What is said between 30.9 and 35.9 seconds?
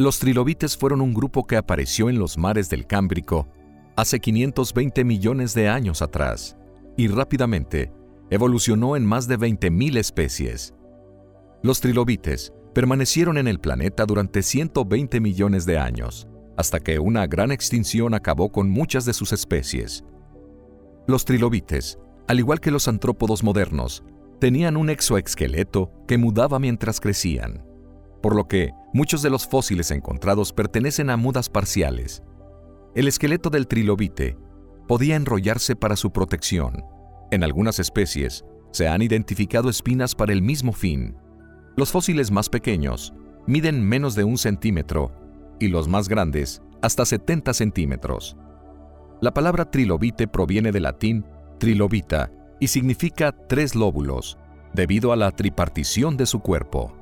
a mudas parciales. El esqueleto del trilobite podía enrollarse